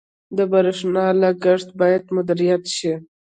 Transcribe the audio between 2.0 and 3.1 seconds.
مدیریت شي.